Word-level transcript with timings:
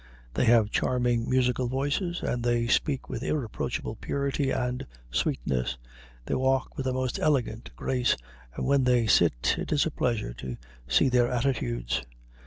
They 0.33 0.45
have 0.45 0.71
charming 0.71 1.29
musical 1.29 1.67
voices 1.67 2.23
and 2.23 2.41
they 2.43 2.65
speak 2.65 3.07
with 3.07 3.21
irreproachable 3.21 3.97
purity 3.97 4.49
and 4.49 4.87
sweetness; 5.11 5.77
they 6.25 6.33
walk 6.33 6.75
with 6.75 6.85
the 6.87 6.91
most 6.93 7.19
elegant 7.19 7.69
grace 7.75 8.17
and 8.55 8.65
when 8.65 8.83
they 8.85 9.05
sit 9.05 9.53
it 9.59 9.71
is 9.71 9.85
a 9.85 9.91
pleasure 9.91 10.33
to 10.39 10.57
see 10.87 11.07
their 11.07 11.27
attitudes. 11.27 12.01